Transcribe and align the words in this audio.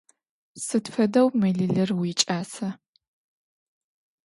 Сыд 0.65 0.85
фэдэу 0.93 1.27
мэлылыр 1.41 1.89
уикӏаса? 1.99 2.69